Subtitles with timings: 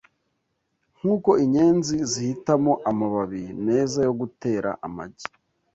[0.97, 5.25] Nkuko inyenzi zihitamo amababi meza yo gutera amagi